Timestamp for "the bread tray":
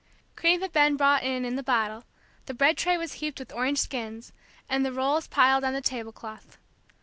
2.47-2.97